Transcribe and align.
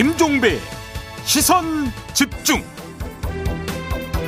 김종배 0.00 0.56
시선 1.24 1.92
집중. 2.14 2.62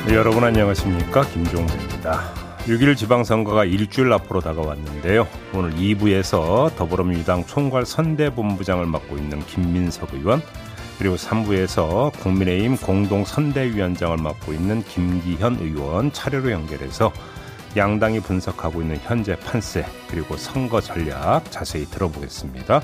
네, 0.05 0.13
여러분 0.13 0.43
안녕하십니까 0.43 1.23
김종배입니다. 1.23 2.31
6일 2.65 2.95
지방선거가 2.95 3.65
일주일 3.65 4.13
앞으로 4.13 4.39
다가왔는데요. 4.39 5.27
오늘 5.51 5.71
2부에서 5.71 6.75
더불어민주당 6.75 7.43
총괄 7.47 7.87
선대본부장을 7.87 8.85
맡고 8.85 9.17
있는 9.17 9.43
김민석 9.47 10.13
의원 10.13 10.43
그리고 10.99 11.15
3부에서 11.15 12.11
국민의힘 12.19 12.77
공동선대위원장을 12.77 14.15
맡고 14.15 14.53
있는 14.53 14.83
김기현 14.83 15.57
의원 15.59 16.13
차례로 16.13 16.51
연결해서 16.51 17.11
양당이 17.75 18.19
분석하고 18.19 18.83
있는 18.83 18.99
현재 19.01 19.35
판세 19.39 19.87
그리고 20.07 20.37
선거 20.37 20.81
전략 20.81 21.51
자세히 21.51 21.85
들어보겠습니다. 21.85 22.83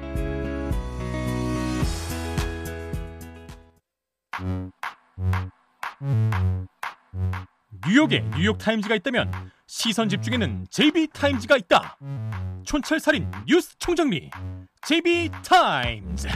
뉴욕에 8.01 8.23
뉴욕 8.35 8.57
타임즈가 8.57 8.95
있다면 8.95 9.31
시선 9.67 10.09
집중에는 10.09 10.65
JB타임즈가 10.71 11.55
있다. 11.57 11.97
촌철살인 12.63 13.29
뉴스 13.45 13.77
총정리 13.77 14.31
JB타임즈. 14.81 16.27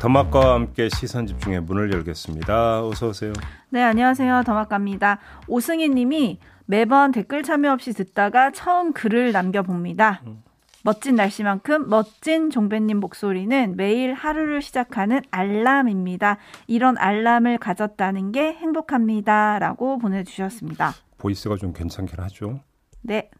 더마과 0.00 0.54
함께 0.54 0.88
시선 0.88 1.28
집중의 1.28 1.60
문을 1.60 1.92
열겠습니다. 1.92 2.84
어서 2.84 3.10
오세요. 3.10 3.32
네, 3.68 3.84
안녕하세요. 3.84 4.42
더마과입니다. 4.44 5.20
오승희 5.46 5.88
님이 5.90 6.40
매번 6.66 7.12
댓글 7.12 7.44
참여 7.44 7.72
없이 7.72 7.92
듣다가 7.92 8.50
처음 8.50 8.92
글을 8.92 9.30
남겨 9.30 9.62
봅니다. 9.62 10.22
음. 10.26 10.42
멋진 10.82 11.14
날씨만큼 11.14 11.88
멋진 11.88 12.50
종배님 12.50 13.00
목소리는 13.00 13.76
매일 13.76 14.14
하루를 14.14 14.62
시작하는 14.62 15.20
알람입니다. 15.30 16.38
이런 16.66 16.96
알람을 16.96 17.58
가졌다는 17.58 18.32
게 18.32 18.52
행복합니다. 18.54 19.58
라고 19.58 19.98
보내주셨습니다. 19.98 20.92
보이스가 21.18 21.56
좀 21.56 21.72
괜찮긴 21.72 22.18
하죠? 22.20 22.60
네. 23.02 23.30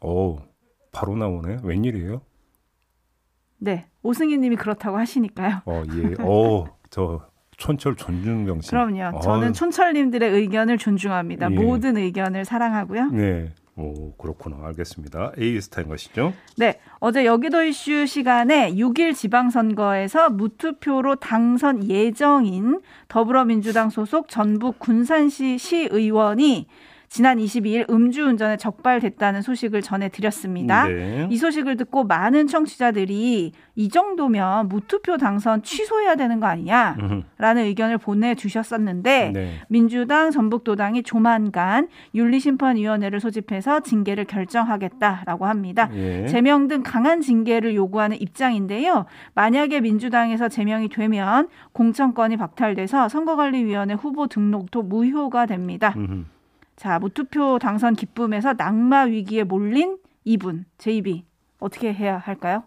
오, 0.00 0.38
바로 0.90 1.16
나오네. 1.16 1.58
웬일이에요? 1.62 2.22
네. 3.58 3.86
오승희 4.02 4.38
님이 4.38 4.56
그렇다고 4.56 4.96
하시니까요. 4.98 5.62
어, 5.66 5.82
예. 5.94 6.14
어, 6.20 6.64
저 6.90 7.20
촌철 7.58 7.94
존중 7.94 8.46
정신. 8.46 8.70
그럼요. 8.70 9.20
저는 9.20 9.50
어. 9.50 9.52
촌철님들의 9.52 10.30
의견을 10.32 10.78
존중합니다. 10.78 11.52
예. 11.52 11.54
모든 11.54 11.96
의견을 11.96 12.44
사랑하고요. 12.44 13.10
네. 13.10 13.54
오, 13.74 14.12
그렇구나. 14.16 14.58
알겠습니다. 14.66 15.32
에이스타인 15.38 15.88
것이죠? 15.88 16.34
네. 16.58 16.78
어제 16.98 17.24
여기도 17.24 17.62
이슈 17.62 18.06
시간에 18.06 18.74
6일 18.74 19.14
지방선거에서 19.14 20.28
무투표로 20.30 21.16
당선 21.16 21.88
예정인 21.88 22.80
더불어민주당 23.08 23.88
소속 23.88 24.28
전북 24.28 24.78
군산시 24.78 25.56
시의원이 25.56 26.66
지난 27.12 27.36
22일 27.36 27.90
음주운전에 27.90 28.56
적발됐다는 28.56 29.42
소식을 29.42 29.82
전해드렸습니다. 29.82 30.88
네. 30.88 31.28
이 31.30 31.36
소식을 31.36 31.76
듣고 31.76 32.04
많은 32.04 32.46
청취자들이 32.46 33.52
이 33.74 33.88
정도면 33.90 34.70
무투표 34.70 35.18
당선 35.18 35.62
취소해야 35.62 36.16
되는 36.16 36.40
거 36.40 36.46
아니냐라는 36.46 37.64
의견을 37.66 37.98
보내주셨었는데 37.98 39.30
네. 39.34 39.60
민주당, 39.68 40.30
전북도당이 40.30 41.02
조만간 41.02 41.88
윤리심판위원회를 42.14 43.20
소집해서 43.20 43.80
징계를 43.80 44.24
결정하겠다라고 44.24 45.44
합니다. 45.44 45.90
예. 45.92 46.26
제명 46.28 46.66
등 46.66 46.82
강한 46.82 47.20
징계를 47.20 47.74
요구하는 47.74 48.18
입장인데요. 48.18 49.04
만약에 49.34 49.82
민주당에서 49.82 50.48
제명이 50.48 50.88
되면 50.88 51.50
공천권이 51.72 52.38
박탈돼서 52.38 53.10
선거관리위원회 53.10 53.92
후보 53.92 54.28
등록도 54.28 54.84
무효가 54.84 55.44
됩니다. 55.44 55.92
음흠. 55.94 56.24
자, 56.76 56.98
무투표 56.98 57.58
당선 57.58 57.94
기쁨에서 57.94 58.54
낙마 58.54 59.02
위기에 59.02 59.44
몰린 59.44 59.98
이분, 60.24 60.64
JB. 60.78 61.24
어떻게 61.58 61.92
해야 61.92 62.18
할까요? 62.18 62.64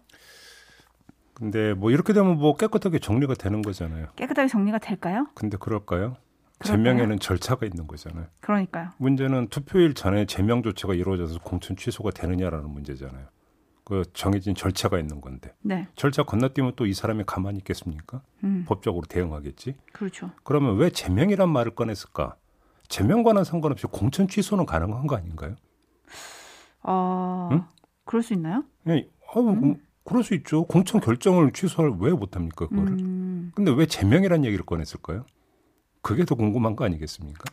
근데 1.34 1.74
뭐 1.74 1.90
이렇게 1.90 2.12
되면 2.14 2.38
뭐 2.38 2.56
깨끗하게 2.56 2.98
정리가 2.98 3.34
되는 3.34 3.60
거잖아요. 3.60 4.06
깨끗하게 4.16 4.48
정리가 4.48 4.78
될까요? 4.78 5.26
근데 5.34 5.58
그럴까요? 5.58 6.16
그럴까요? 6.58 6.84
제명에는 6.84 7.18
절차가 7.18 7.66
있는 7.66 7.86
거잖아요. 7.86 8.26
그러니까요. 8.40 8.90
문제는 8.96 9.48
투표일 9.48 9.92
전에 9.92 10.24
제명 10.24 10.62
조치가 10.62 10.94
이루어져서 10.94 11.40
공천 11.40 11.76
취소가 11.76 12.10
되느냐라는 12.12 12.70
문제잖아요. 12.70 13.26
그 13.84 14.02
정해진 14.14 14.54
절차가 14.54 14.98
있는 14.98 15.20
건데. 15.20 15.52
네. 15.60 15.86
절차 15.94 16.22
건너뛰면 16.22 16.72
또 16.76 16.86
이 16.86 16.94
사람이 16.94 17.24
가만히 17.26 17.58
있겠습니까? 17.58 18.22
음. 18.42 18.64
법적으로 18.66 19.04
대응하겠지. 19.06 19.76
그렇죠. 19.92 20.30
그러면 20.42 20.76
왜 20.76 20.88
제명이란 20.88 21.50
말을 21.50 21.74
꺼냈을까? 21.74 22.36
제명과는 22.88 23.44
상관없이 23.44 23.86
공천 23.86 24.28
취소는 24.28 24.66
가능한 24.66 25.06
거 25.06 25.16
아닌가요? 25.16 25.56
어, 26.82 27.48
응? 27.52 27.64
그럴 28.04 28.22
수 28.22 28.32
있나요? 28.34 28.64
네, 28.84 29.08
어, 29.34 29.40
음? 29.40 29.76
그럴 30.04 30.22
수 30.22 30.34
있죠. 30.34 30.64
공천 30.64 31.00
결정을 31.00 31.52
취소를 31.52 31.94
왜 31.98 32.12
못합니까, 32.12 32.68
그거를? 32.68 32.92
음. 32.92 33.52
근데 33.54 33.72
왜 33.72 33.86
제명이라는 33.86 34.44
얘기를 34.44 34.64
꺼냈을까요? 34.64 35.26
그게 36.00 36.24
더 36.24 36.36
궁금한 36.36 36.76
거 36.76 36.84
아니겠습니까? 36.84 37.44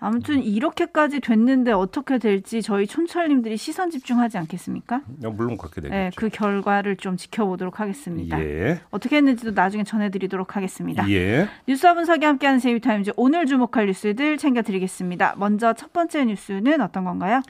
아무튼 0.00 0.42
이렇게까지 0.42 1.20
됐는데 1.20 1.72
어떻게 1.72 2.18
될지 2.18 2.62
저희 2.62 2.86
촌철님들이 2.86 3.58
시선 3.58 3.90
집중하지 3.90 4.38
않겠습니까? 4.38 5.02
물론 5.18 5.58
그렇게 5.58 5.82
되겠죠. 5.82 5.94
네, 5.94 6.10
그 6.16 6.30
결과를 6.30 6.96
좀 6.96 7.18
지켜보도록 7.18 7.80
하겠습니다. 7.80 8.40
예. 8.40 8.80
어떻게 8.90 9.16
했는지도 9.16 9.50
나중에 9.50 9.84
전해드리도록 9.84 10.56
하겠습니다. 10.56 11.08
예. 11.10 11.48
뉴스와 11.68 11.94
분석이 11.94 12.24
함께하는 12.24 12.60
세이비타임즈 12.60 13.12
오늘 13.16 13.44
주목할 13.44 13.86
뉴스들 13.86 14.38
챙겨드리겠습니다. 14.38 15.34
먼저 15.36 15.74
첫 15.74 15.92
번째 15.92 16.24
뉴스는 16.24 16.80
어떤 16.80 17.04
건가요? 17.04 17.42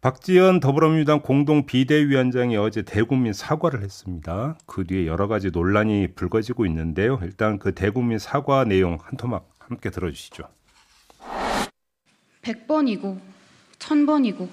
박지원 0.00 0.60
더불어민주당 0.60 1.20
공동 1.20 1.66
비대위원장이 1.66 2.56
어제 2.56 2.82
대국민 2.82 3.32
사과를 3.32 3.82
했습니다. 3.82 4.56
그 4.64 4.84
뒤에 4.86 5.06
여러 5.06 5.28
가지 5.28 5.50
논란이 5.50 6.14
불거지고 6.14 6.64
있는데요. 6.66 7.18
일단 7.22 7.58
그 7.58 7.74
대국민 7.74 8.18
사과 8.18 8.64
내용 8.64 8.96
한 9.02 9.16
토막 9.18 9.50
함께 9.58 9.90
들어주시죠. 9.90 10.44
100번이고 12.42 13.20
1000번이고 13.78 14.48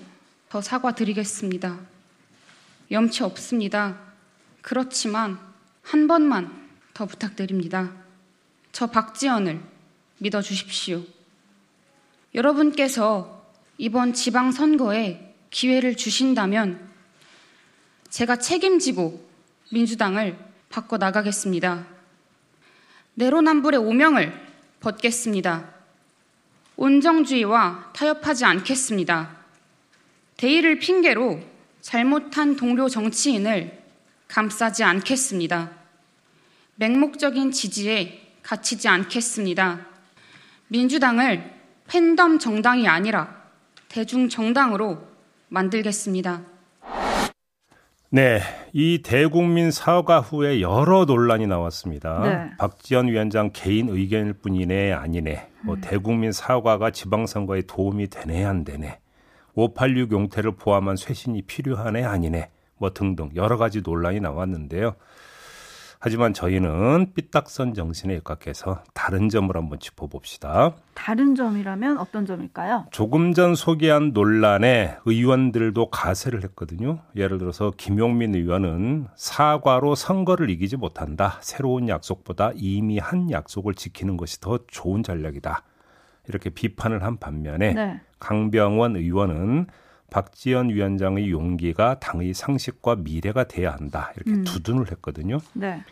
더 0.50 0.62
사과드리겠습니다. 0.62 1.80
염치 2.92 3.24
없습니다. 3.24 4.00
그렇지만 4.62 5.40
한 5.84 6.08
번만 6.08 6.70
더 6.94 7.06
부탁드립니다. 7.06 7.92
저 8.72 8.88
박지연을 8.88 9.62
믿어 10.20 10.42
주십시오. 10.42 11.04
여러분께서 12.34 13.46
이번 13.78 14.14
지방선거에 14.14 15.36
기회를 15.50 15.96
주신다면 15.96 16.88
제가 18.10 18.38
책임지고 18.38 19.26
민주당을 19.72 20.38
바꿔 20.70 20.98
나가겠습니다. 20.98 21.86
내로남불의 23.16 23.80
오명을 23.80 24.34
벗겠습니다. 24.80 25.77
온정주의와 26.78 27.92
타협하지 27.94 28.46
않겠습니다. 28.46 29.36
대의를 30.38 30.80
핑계로 30.80 31.42
잘못한 31.82 32.56
동료 32.56 32.88
정치인을 32.88 33.84
감싸지 34.28 34.84
않겠습니다. 34.84 35.72
맹목적인 36.76 37.52
지지에 37.52 38.36
갇히지 38.44 38.88
않겠습니다. 38.88 39.88
민주당을 40.68 41.54
팬덤 41.88 42.38
정당이 42.38 42.88
아니라 42.88 43.36
대중 43.90 44.30
정당으로 44.30 45.08
만들겠습니다. 45.50 46.57
네, 48.10 48.40
이 48.72 49.02
대국민 49.04 49.70
사과 49.70 50.22
후에 50.22 50.62
여러 50.62 51.04
논란이 51.04 51.46
나왔습니다. 51.46 52.20
네. 52.22 52.52
박지원 52.58 53.10
위원장 53.10 53.50
개인 53.52 53.90
의견일 53.90 54.34
뿐이네 54.34 54.94
아니네. 54.94 55.50
뭐 55.64 55.76
음. 55.76 55.82
대국민 55.82 56.32
사과가 56.32 56.92
지방선거에 56.92 57.64
도움이 57.68 58.08
되네 58.08 58.46
안 58.46 58.64
되네. 58.64 59.00
586 59.56 60.12
용태를 60.14 60.52
포함한 60.52 60.96
쇄신이 60.96 61.42
필요하네 61.42 62.06
아니네. 62.06 62.50
뭐 62.78 62.94
등등 62.94 63.30
여러 63.36 63.58
가지 63.58 63.82
논란이 63.82 64.22
나왔는데요. 64.22 64.96
하지만 66.00 66.34
저희는 66.34 67.14
삐딱선 67.16 67.74
정신에 67.74 68.16
입각해서 68.16 68.84
다른 68.94 69.30
점을 69.30 69.56
한번 69.56 69.80
짚어봅시다. 69.80 70.76
다른 70.94 71.34
점이라면 71.34 71.98
어떤 71.98 72.26
점일까요? 72.26 72.86
조금 72.92 73.34
전 73.34 73.56
소개한 73.56 74.12
논란에 74.14 74.98
의원들도 75.06 75.90
가세를 75.90 76.44
했거든요. 76.44 77.00
예를 77.16 77.40
들어서 77.40 77.72
김용민 77.76 78.36
의원은 78.36 79.08
사과로 79.16 79.96
선거를 79.96 80.50
이기지 80.52 80.78
못한다. 80.78 81.40
새로운 81.42 81.90
약속보다 81.90 82.52
이미 82.56 83.00
한 83.00 83.32
약속을 83.32 83.74
지키는 83.74 84.18
것이 84.18 84.40
더 84.40 84.60
좋은 84.68 85.02
전략이다. 85.02 85.64
이렇게 86.28 86.50
비판을 86.50 87.04
한 87.04 87.18
반면에 87.18 87.74
네. 87.74 88.02
강병원 88.20 88.98
의원은 88.98 89.68
박지원 90.12 90.70
위원장의 90.70 91.32
용기가 91.32 92.00
당의 92.00 92.34
상식과 92.34 92.98
미래가 92.98 93.46
돼야 93.46 93.74
한다. 93.74 94.12
이렇게 94.16 94.32
음. 94.32 94.44
두둔을 94.44 94.92
했거든요. 94.92 95.40
네. 95.54 95.84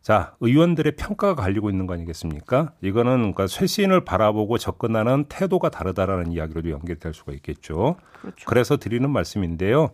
자, 0.00 0.34
의원들의 0.40 0.96
평가가 0.96 1.40
갈리고 1.40 1.70
있는 1.70 1.86
거 1.86 1.94
아니겠습니까? 1.94 2.72
이거는 2.80 3.18
그러니까 3.18 3.46
쇄신을 3.46 4.04
바라보고 4.04 4.58
접근하는 4.58 5.26
태도가 5.28 5.70
다르다라는 5.70 6.32
이야기로도 6.32 6.70
연결될 6.70 7.14
수가 7.14 7.32
있겠죠. 7.34 7.96
그렇죠. 8.20 8.46
그래서 8.46 8.76
드리는 8.76 9.08
말씀인데요. 9.08 9.90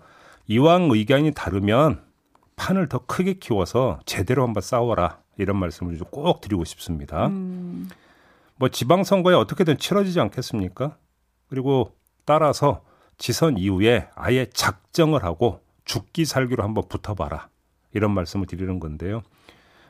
이왕 0.47 0.88
의견이 0.91 1.32
다르면 1.32 2.03
판을 2.56 2.88
더 2.88 3.05
크게 3.05 3.35
키워서 3.35 4.00
제대로 4.06 4.44
한번 4.44 4.62
싸워라. 4.62 5.21
이런 5.37 5.56
말씀을 5.59 5.99
꼭 6.11 6.41
드리고 6.41 6.64
싶습니다. 6.64 7.26
음. 7.26 7.91
뭐 8.56 8.71
지방선거에 8.71 9.35
어떻게든 9.35 9.76
치러지지 9.76 10.19
않겠습니까? 10.21 10.97
그리고 11.49 11.93
따라서 12.25 12.82
지선 13.19 13.59
이후에 13.59 14.09
아예 14.15 14.47
작정을 14.53 15.25
하고 15.25 15.61
죽기 15.85 16.25
살기로 16.25 16.62
한번 16.62 16.85
붙어봐라. 16.88 17.49
이런 17.93 18.12
말씀을 18.12 18.47
드리는 18.47 18.79
건데요. 18.81 19.23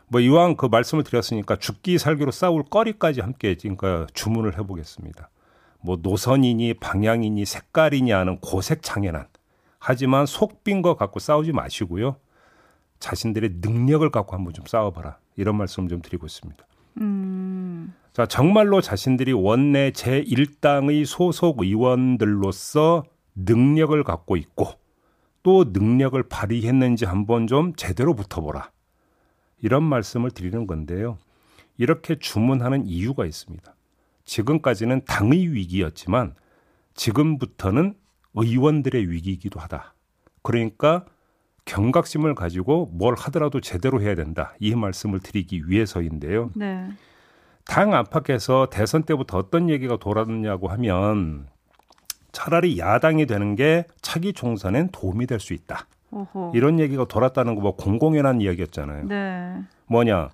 뭐 0.09 0.21
이왕 0.21 0.57
그 0.57 0.67
말씀을 0.67 1.05
드렸으니까 1.05 1.57
죽기 1.57 1.99
살기로 1.99 2.31
싸울 2.31 2.63
거리까지 2.65 3.21
함께 3.21 3.55
그러니까 3.55 4.07
주문을 4.15 4.59
해보겠습니다. 4.59 5.29
뭐 5.81 5.99
노선이니 6.03 6.75
방향이니 6.75 7.45
색깔이니 7.45 8.11
하는 8.11 8.39
고색 8.41 8.83
창연한 8.83 9.27
하지만 9.79 10.27
속 10.27 10.65
빈 10.65 10.83
거 10.83 10.95
갖고 10.97 11.21
싸우지 11.21 11.53
마시고요. 11.53 12.17
자신들의 13.01 13.57
능력을 13.61 14.11
갖고 14.11 14.35
한번 14.35 14.55
좀 14.55 14.67
싸워봐라. 14.67 15.19
이런 15.37 15.57
말씀 15.57 15.87
좀 15.89 16.03
드리고 16.03 16.27
있습니다. 16.27 16.65
음. 17.01 17.95
자, 18.13 18.27
정말로 18.27 18.81
자신들이 18.81 19.33
원내 19.33 19.93
제1당의 19.93 21.05
소속 21.07 21.61
의원들로서 21.63 23.05
능력을 23.39 24.03
갖고 24.05 24.37
있고 24.37 24.73
또 25.43 25.65
능력을 25.73 26.21
발휘했는지 26.25 27.05
한번 27.05 27.47
좀 27.47 27.75
제대로 27.75 28.15
붙어보라. 28.15 28.71
이런 29.61 29.83
말씀을 29.83 30.31
드리는 30.31 30.67
건데요. 30.67 31.19
이렇게 31.77 32.19
주문하는 32.19 32.87
이유가 32.87 33.25
있습니다. 33.25 33.75
지금까지는 34.25 35.05
당의 35.05 35.53
위기였지만 35.53 36.35
지금부터는 36.95 37.95
의원들의 38.35 39.11
위기이기도 39.11 39.61
하다. 39.61 39.95
그러니까 40.43 41.07
경각심을 41.65 42.35
가지고 42.35 42.87
뭘 42.93 43.15
하더라도 43.17 43.61
제대로 43.61 44.01
해야 44.01 44.15
된다. 44.15 44.55
이 44.59 44.75
말씀을 44.75 45.21
드리기 45.21 45.69
위해서인데요. 45.69 46.51
네. 46.55 46.91
당 47.65 47.95
안팎에서 47.95 48.69
대선 48.71 49.03
때부터 49.03 49.39
어떤 49.39 49.69
얘기가 49.69 49.99
돌았느냐고 49.99 50.69
하면 50.69 51.49
차라리 52.33 52.79
야당이 52.79 53.27
되는 53.27 53.55
게 53.57 53.85
차기 54.03 54.33
총선엔 54.33 54.91
도움이 54.93 55.27
될 55.27 55.41
수 55.41 55.53
있다. 55.55 55.87
오호. 56.11 56.53
이런 56.55 56.79
얘기가 56.81 57.07
돌았다는 57.07 57.55
거 57.55 57.61
뭐 57.61 57.77
공공연한 57.77 58.41
이야기였잖아요. 58.41 59.05
네. 59.07 59.63
뭐냐? 59.87 60.31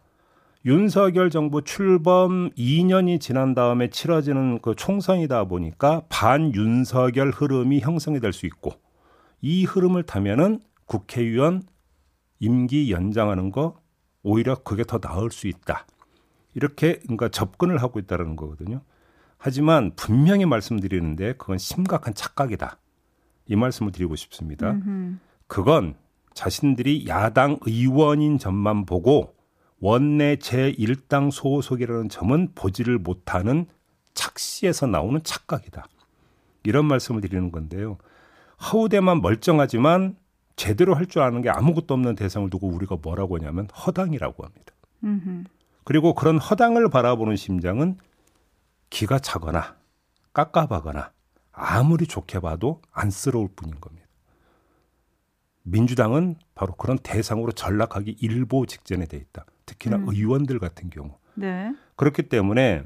윤석열 0.67 1.29
정부 1.31 1.62
출범 1.62 2.50
2년이 2.52 3.20
지난 3.20 3.55
다음에 3.55 3.91
치러지는 3.91 4.61
그 4.62 4.75
총선이다 4.75 5.44
보니까 5.44 6.02
반윤석열 6.08 7.31
흐름이 7.31 7.81
형성이 7.81 8.19
될 8.20 8.32
수 8.32 8.47
있고 8.47 8.73
이 9.43 9.64
흐름을 9.64 10.05
타면은 10.05 10.61
국회의원 10.87 11.62
임기 12.40 12.90
연장하는 12.93 13.50
거 13.52 13.76
오히려 14.23 14.55
그게 14.56 14.85
더 14.85 14.99
나을 14.99 15.31
수 15.31 15.49
있다. 15.49 15.87
이렇게 16.55 16.99
그러니까 17.00 17.29
접근을 17.29 17.82
하고 17.82 17.99
있다는 17.99 18.37
거거든요. 18.37 18.81
하지만 19.44 19.93
분명히 19.94 20.46
말씀드리는데 20.46 21.35
그건 21.35 21.58
심각한 21.58 22.14
착각이다. 22.14 22.79
이 23.46 23.56
말씀을 23.56 23.93
드리고 23.93 24.17
싶습니다. 24.17 24.70
음흠. 24.70 25.19
그건 25.49 25.96
자신들이 26.32 27.06
야당 27.08 27.58
의원인 27.67 28.38
점만 28.38 28.87
보고 28.87 29.35
원내 29.81 30.37
제1당 30.37 31.31
소속이라는 31.31 32.08
점은 32.08 32.52
보지를 32.55 32.96
못하는 32.96 33.67
착시에서 34.14 34.87
나오는 34.87 35.23
착각이다. 35.23 35.88
이런 36.62 36.87
말씀을 36.87 37.20
드리는 37.20 37.52
건데요. 37.52 37.99
하우대만 38.56 39.20
멀쩡하지만 39.20 40.17
제대로 40.56 40.94
할 40.94 41.05
줄 41.05 41.20
아는 41.20 41.43
게 41.43 41.50
아무것도 41.50 41.93
없는 41.93 42.14
대상을 42.14 42.49
두고 42.49 42.69
우리가 42.69 42.97
뭐라고 43.02 43.37
하냐면 43.37 43.69
허당이라고 43.69 44.43
합니다. 44.43 44.73
음흠. 45.05 45.44
그리고 45.85 46.14
그런 46.14 46.38
허당을 46.38 46.88
바라보는 46.88 47.37
심장은 47.37 47.99
기가 48.94 49.19
차거나 49.19 49.76
깝깝하거나 50.32 51.11
아무리 51.50 52.06
좋게 52.06 52.38
봐도 52.38 52.81
안쓰러울 52.93 53.49
뿐인 53.56 53.81
겁니다. 53.81 54.06
민주당은 55.64 56.37
바로 56.55 56.76
그런 56.76 56.99
대상으로 56.99 57.50
전락하기 57.50 58.19
일보 58.20 58.67
직전에 58.67 59.06
돼 59.06 59.17
있다. 59.17 59.46
특히나 59.67 59.96
음. 59.96 60.06
의원들 60.08 60.61
같은 60.61 60.91
경우. 60.91 61.11
네. 61.35 61.75
그렇기 61.96 62.29
때문에 62.29 62.85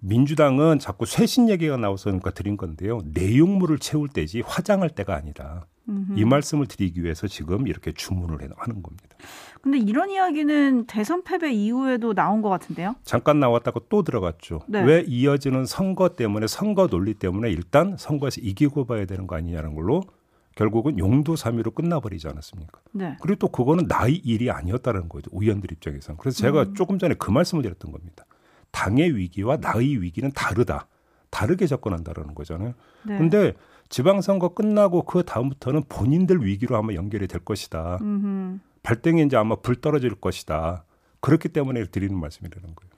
민주당은 0.00 0.80
자꾸 0.80 1.06
쇄신 1.06 1.48
얘기가 1.48 1.78
나와서 1.78 2.04
그러니까 2.04 2.30
드린 2.30 2.58
건데요. 2.58 3.00
내용물을 3.06 3.78
채울 3.78 4.08
때지 4.08 4.42
화장할 4.42 4.90
때가 4.90 5.14
아니다. 5.14 5.66
이 6.16 6.24
말씀을 6.24 6.66
드리기 6.66 7.02
위해서 7.02 7.26
지금 7.26 7.66
이렇게 7.66 7.92
주문을 7.92 8.38
하는 8.40 8.82
겁니다. 8.82 9.16
근데 9.62 9.78
이런 9.78 10.10
이야기는 10.10 10.86
대선 10.86 11.24
패배 11.24 11.52
이후에도 11.52 12.14
나온 12.14 12.42
것 12.42 12.48
같은데요? 12.50 12.94
잠깐 13.04 13.40
나왔다가 13.40 13.80
또 13.88 14.02
들어갔죠. 14.02 14.60
네. 14.68 14.82
왜 14.82 15.04
이어지는 15.06 15.64
선거 15.64 16.10
때문에 16.10 16.46
선거 16.46 16.86
논리 16.88 17.14
때문에 17.14 17.50
일단 17.50 17.96
선거에서 17.96 18.40
이기고 18.40 18.84
봐야 18.84 19.06
되는 19.06 19.26
거 19.26 19.36
아니냐는 19.36 19.74
걸로 19.74 20.02
결국은 20.56 20.98
용도삼위로 20.98 21.70
끝나버리지 21.70 22.28
않았습니까? 22.28 22.80
네. 22.92 23.16
그리고 23.20 23.38
또 23.38 23.48
그거는 23.48 23.86
나의 23.86 24.16
일이 24.16 24.50
아니었다는 24.50 25.08
거죠. 25.08 25.30
의원들 25.32 25.72
입장에서는. 25.72 26.18
그래서 26.18 26.36
제가 26.38 26.62
음. 26.62 26.74
조금 26.74 26.98
전에 26.98 27.14
그 27.14 27.30
말씀을 27.30 27.62
드렸던 27.62 27.92
겁니다. 27.92 28.24
당의 28.72 29.16
위기와 29.16 29.56
나의 29.56 30.02
위기는 30.02 30.30
다르다. 30.32 30.88
다르게 31.30 31.66
접근한다라는 31.66 32.34
거잖아요. 32.34 32.74
네. 33.06 33.18
근데 33.18 33.52
지방선거 33.88 34.50
끝나고 34.50 35.02
그 35.02 35.24
다음부터는 35.24 35.84
본인들 35.88 36.44
위기로 36.44 36.76
아마 36.76 36.94
연결이 36.94 37.26
될 37.26 37.44
것이다. 37.44 37.98
음흠. 38.00 38.58
발등에 38.82 39.22
이제 39.22 39.36
아마 39.36 39.56
불 39.56 39.76
떨어질 39.76 40.14
것이다. 40.14 40.84
그렇기 41.20 41.48
때문에 41.48 41.84
드리는 41.86 42.18
말씀이라는 42.18 42.74
거예요. 42.74 42.90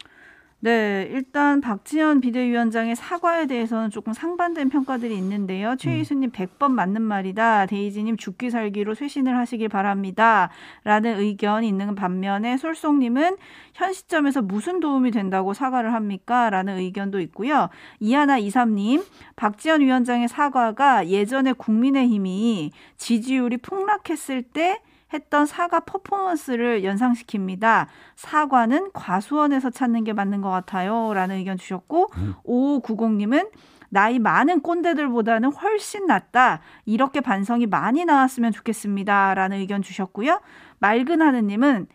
네, 0.63 1.09
일단 1.11 1.63
박지원 1.63 2.21
비대위원장의 2.21 2.95
사과에 2.95 3.47
대해서는 3.47 3.89
조금 3.89 4.13
상반된 4.13 4.69
평가들이 4.69 5.17
있는데요. 5.17 5.75
최희수님 5.77 6.33
100번 6.33 6.73
맞는 6.73 7.01
말이다. 7.01 7.65
데이지님 7.65 8.19
죽기 8.19 8.51
살기로 8.51 8.95
쇄신을 8.95 9.39
하시길 9.39 9.71
바랍니다. 9.71 10.51
라는 10.85 11.19
의견이 11.19 11.67
있는 11.67 11.95
반면에 11.95 12.59
솔송님은 12.59 13.39
현 13.73 13.93
시점에서 13.95 14.43
무슨 14.43 14.81
도움이 14.81 15.13
된다고 15.13 15.55
사과를 15.55 15.95
합니까? 15.95 16.51
라는 16.51 16.77
의견도 16.77 17.21
있고요. 17.21 17.71
이하나 17.99 18.37
이삼님, 18.37 19.03
박지원 19.37 19.81
위원장의 19.81 20.29
사과가 20.29 21.09
예전에 21.09 21.55
국민의힘이 21.55 22.73
지지율이 22.99 23.57
폭락했을 23.57 24.43
때 24.43 24.83
했던 25.13 25.47
사과 25.47 25.81
퍼포먼스를 25.81 26.83
연상시킵니다. 26.83 27.87
사과는 28.17 28.93
과수원에서 28.93 29.71
찾는 29.71 30.05
게 30.05 30.13
맞는 30.13 30.41
것 30.41 30.51
같아요. 30.51 31.13
라는 31.15 31.37
의견 31.37 31.57
주셨고, 31.57 32.11
음. 32.17 32.35
5590님은 32.47 33.51
나이 33.91 34.19
많은 34.19 34.61
꼰대들보다는 34.61 35.53
훨씬 35.53 36.07
낫다. 36.07 36.61
이렇게 36.87 37.21
반성이 37.21 37.67
많이 37.67 38.05
나왔으면 38.05 38.53
좋겠습니다. 38.53 39.35
라는 39.35 39.59
의견 39.59 39.83
주셨고요. 39.83 40.41
맑은 40.79 41.21
하느님은 41.21 41.89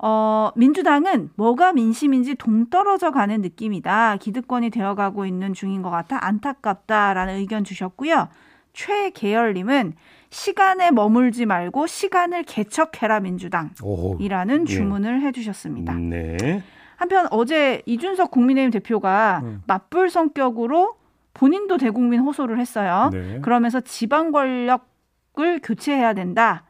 어, 0.00 0.50
민주당은 0.54 1.30
뭐가 1.34 1.72
민심인지 1.72 2.36
동떨어져 2.36 3.10
가는 3.10 3.40
느낌이다. 3.40 4.16
기득권이 4.16 4.70
되어가고 4.70 5.26
있는 5.26 5.54
중인 5.54 5.82
것 5.82 5.90
같아 5.90 6.24
안타깝다라는 6.24 7.36
의견 7.36 7.64
주셨고요. 7.64 8.28
최계열님은 8.74 9.94
시간에 10.30 10.90
머물지 10.90 11.46
말고 11.46 11.86
시간을 11.86 12.42
개척해라 12.44 13.20
민주당이라는 13.20 14.68
예. 14.68 14.72
주문을 14.72 15.22
해주셨습니다. 15.22 15.94
네. 15.94 16.62
한편 16.96 17.28
어제 17.30 17.82
이준석 17.86 18.30
국민의힘 18.30 18.70
대표가 18.72 19.40
음. 19.44 19.62
맞불 19.66 20.10
성격으로 20.10 20.96
본인도 21.32 21.78
대국민 21.78 22.20
호소를 22.20 22.58
했어요. 22.58 23.10
네. 23.12 23.40
그러면서 23.40 23.80
지방 23.80 24.32
권력을 24.32 25.60
교체해야 25.62 26.12
된다. 26.14 26.64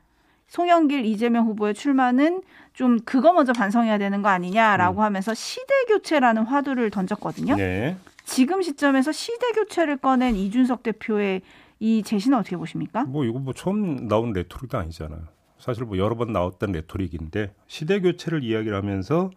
송영길 0.49 1.05
이재명 1.05 1.47
후보의 1.47 1.75
출마는 1.75 2.43
좀 2.73 2.99
그거 3.05 3.33
먼저 3.33 3.53
반성해야 3.53 3.99
되는 3.99 4.23
거 4.23 4.29
아니냐라고 4.29 5.00
음. 5.00 5.05
하면서 5.05 5.35
시대 5.35 5.73
교체라는 5.88 6.45
화두를 6.45 6.91
던졌거든요. 6.91 7.57
네. 7.57 7.97
지금 8.25 8.61
시점에서 8.61 9.11
시대 9.11 9.53
교체를 9.53 9.97
꺼낸 9.97 10.37
이준석 10.37 10.83
대표의 10.83 11.41
이 11.81 12.03
제시는 12.03 12.39
어떻게 12.39 12.57
보십니까? 12.57 13.05
뭐 13.05 13.25
이거 13.25 13.39
뭐 13.39 13.53
처음 13.53 14.09
나온 14.09 14.33
레토릭도 14.33 14.79
아니잖아요. 14.79 15.23
사실 15.59 15.85
뭐 15.85 15.99
여러 15.99 16.17
번 16.17 16.33
나왔던 16.33 16.73
레토릭인데 16.73 17.55
시대 17.67 18.01
교체를 18.01 18.45
이야기를 18.45 18.77
하면서 18.77 19.31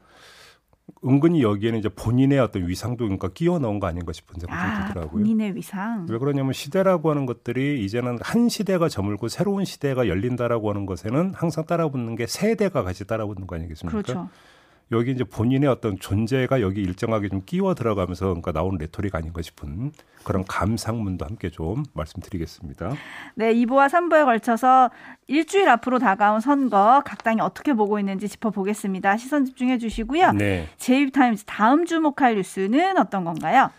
은근히 1.06 1.42
여기에는 1.42 1.80
이제 1.80 1.90
본인의 1.90 2.40
어떤 2.40 2.68
위상도 2.68 3.06
그러니까 3.06 3.30
끼워 3.30 3.60
넣은 3.60 3.80
거 3.80 3.88
아닌가 3.88 4.12
싶은 4.12 4.40
생각이 4.40 4.62
좀 4.62 4.70
아, 4.70 4.86
들더라고요. 4.88 5.24
본인의 5.24 5.56
위상. 5.56 6.06
왜 6.10 6.18
그러냐면 6.18 6.54
시대라고 6.54 7.10
하는 7.10 7.26
것들이 7.26 7.84
이제는 7.86 8.20
한 8.22 8.50
시대가 8.50 8.90
저물고 8.90 9.28
새로운 9.28 9.66
시대가 9.66 10.08
열린다라고 10.08 10.70
하는 10.70 10.86
것에는 10.86 11.34
항상 11.34 11.66
따라붙는 11.66 12.16
게 12.16 12.28
세대가 12.28 12.84
같이 12.84 13.06
따라붙는 13.06 13.48
거 13.48 13.56
아니겠습니까? 13.56 14.02
그렇죠. 14.02 14.30
여기 14.92 15.12
이제 15.12 15.24
본인의 15.24 15.70
어떤 15.70 15.98
존재가 15.98 16.62
여기 16.62 16.82
일정하게 16.82 17.30
좀 17.30 17.44
끼워 17.46 17.74
들어가면서 17.74 18.26
그러니까 18.26 18.52
나온 18.52 18.78
레토릭 18.78 19.16
아닌가 19.16 19.42
싶은 19.42 19.92
그런 20.24 20.44
감상문도 20.46 21.26
함께 21.26 21.50
좀 21.50 21.84
말씀드리겠습니다. 21.94 22.94
네, 23.36 23.54
2부와 23.54 23.90
3부에 23.90 24.26
걸쳐서 24.26 24.92
일주일 25.28 25.70
앞으로 25.70 26.00
다가온 26.00 26.42
선거 26.42 27.02
각 27.06 27.24
당이 27.24 27.40
어떻게 27.42 27.74
보고 27.74 28.00
있는지 28.00 28.28
짚어보겠습니다. 28.28 29.16
시선 29.18 29.46
집중해 29.46 29.78
주시고요. 29.78 30.34
네. 30.34 30.68
JB 30.78 30.97
Times 30.97 31.46
다음 31.46 31.86
주목할 31.86 32.36
뉴스는 32.36 32.98
어떤 32.98 33.24
건가요? 33.24 33.72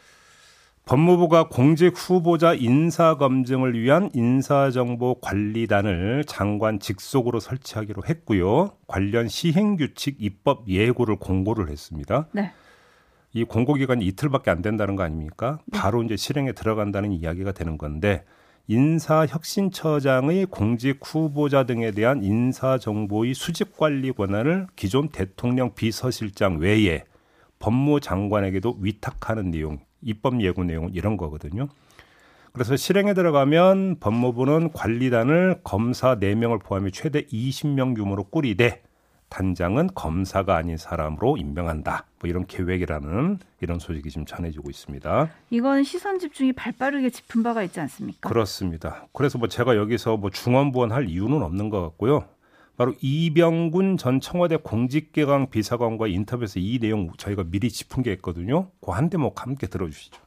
법무부가 0.84 1.48
공직 1.48 1.94
후보자 1.96 2.54
인사 2.54 3.16
검증을 3.16 3.80
위한 3.80 4.10
인사정보관리단을 4.14 6.24
장관 6.26 6.80
직속으로 6.80 7.38
설치하기로 7.38 8.02
했고요. 8.08 8.72
관련 8.88 9.28
시행 9.28 9.76
규칙 9.76 10.16
입법 10.18 10.68
예고를 10.68 11.14
공고를 11.16 11.70
했습니다. 11.70 12.26
네. 12.32 12.50
이 13.32 13.44
공고 13.44 13.74
기간이 13.74 14.04
이틀밖에 14.06 14.50
안 14.50 14.60
된다는 14.60 14.96
거 14.96 15.04
아닙니까? 15.04 15.60
바로 15.72 16.02
이제 16.02 16.16
실행에 16.16 16.50
들어간다는 16.52 17.12
이야기가 17.12 17.52
되는 17.52 17.78
건데 17.78 18.24
인사혁신처장의 18.66 20.46
공직 20.46 20.98
후보자 21.02 21.64
등에 21.64 21.92
대한 21.92 22.24
인사 22.24 22.78
정보의 22.78 23.34
수집 23.34 23.76
관리 23.76 24.10
권한을 24.12 24.66
기존 24.76 25.08
대통령 25.08 25.74
비서실장 25.74 26.58
외에 26.58 27.04
법무장관에게도 27.60 28.78
위탁하는 28.80 29.50
내용, 29.50 29.78
입법 30.02 30.40
예고 30.42 30.64
내용은 30.64 30.92
이런 30.94 31.16
거거든요. 31.16 31.68
그래서 32.52 32.76
실행에 32.76 33.14
들어가면 33.14 33.96
법무부는 33.98 34.72
관리단을 34.72 35.60
검사 35.64 36.16
4명을 36.16 36.62
포함해 36.62 36.90
최대 36.90 37.22
20명 37.26 37.96
규모로 37.96 38.24
꾸리되 38.24 38.82
단장은 39.30 39.88
검사가 39.94 40.56
아닌 40.56 40.76
사람으로 40.76 41.38
임명한다. 41.38 42.04
뭐 42.20 42.28
이런 42.28 42.44
계획이라는 42.46 43.38
이런 43.62 43.78
소식이 43.78 44.10
지금 44.10 44.26
전해지고 44.26 44.68
있습니다. 44.68 45.30
이건 45.48 45.84
시선 45.84 46.18
집중이 46.18 46.52
발빠르게 46.52 47.08
짚은 47.08 47.42
바가 47.42 47.62
있지 47.62 47.80
않습니까? 47.80 48.28
그렇습니다. 48.28 49.06
그래서 49.14 49.38
뭐 49.38 49.48
제가 49.48 49.76
여기서 49.76 50.18
뭐 50.18 50.28
중원부원할 50.28 51.08
이유는 51.08 51.42
없는 51.42 51.70
것 51.70 51.80
같고요. 51.80 52.26
바로 52.76 52.92
이병군 53.00 53.96
전 53.98 54.20
청와대 54.20 54.56
공직기강 54.56 55.50
비서관과 55.50 56.06
인터뷰에서 56.08 56.58
이 56.58 56.78
내용 56.80 57.10
저희가 57.16 57.44
미리 57.50 57.68
짚은 57.68 58.02
게 58.02 58.12
있거든요. 58.14 58.70
그 58.80 58.92
한 58.92 59.10
대목 59.10 59.42
함께 59.42 59.66
들어주시죠. 59.66 60.22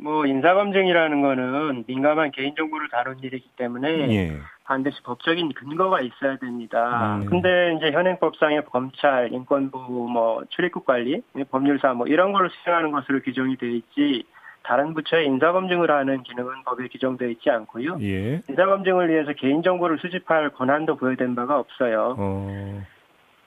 뭐 0.00 0.26
인사검증이라는 0.26 1.22
거는 1.22 1.84
민감한 1.86 2.30
개인정보를 2.30 2.88
다룬 2.90 3.18
일이기 3.22 3.48
때문에 3.56 3.88
예. 4.14 4.38
반드시 4.64 5.02
법적인 5.02 5.52
근거가 5.54 6.00
있어야 6.02 6.36
됩니다. 6.36 7.16
음. 7.16 7.26
근데 7.26 7.74
이제 7.76 7.90
현행법상의 7.90 8.66
검찰, 8.66 9.32
인권부, 9.32 9.78
뭐 9.78 10.44
출입국 10.50 10.84
관리, 10.84 11.22
법률사 11.50 11.94
뭐 11.94 12.06
이런 12.06 12.32
걸로 12.32 12.50
수행하는 12.50 12.90
것으로 12.92 13.20
규정이 13.22 13.56
되어 13.56 13.70
있지 13.70 14.24
다른 14.64 14.94
부처의 14.94 15.26
인사검증을 15.26 15.90
하는 15.90 16.22
기능은 16.22 16.64
법에 16.64 16.88
규정되어 16.88 17.28
있지 17.28 17.50
않고요. 17.50 17.98
예. 18.00 18.40
인사검증을 18.48 19.10
위해서 19.10 19.32
개인정보를 19.32 19.98
수집할 19.98 20.50
권한도 20.50 20.96
부여된 20.96 21.34
바가 21.34 21.58
없어요. 21.58 22.16
어. 22.18 22.82